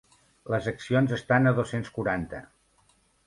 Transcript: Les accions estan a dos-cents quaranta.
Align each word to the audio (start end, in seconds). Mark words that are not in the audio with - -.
Les 0.53 0.69
accions 0.71 1.13
estan 1.17 1.51
a 1.51 1.53
dos-cents 1.61 1.93
quaranta. 1.99 2.43